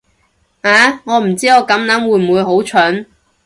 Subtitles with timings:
[0.61, 3.05] 啊，我唔知我咁諗會唔會好蠢